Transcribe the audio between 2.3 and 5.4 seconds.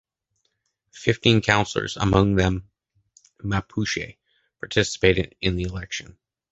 them Mapuche, participated